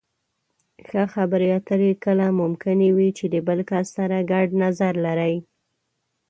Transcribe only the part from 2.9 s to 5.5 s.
وي چې د بل کس سره ګډ نظر لرئ.